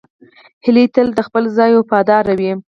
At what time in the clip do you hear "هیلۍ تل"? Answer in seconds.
0.65-1.07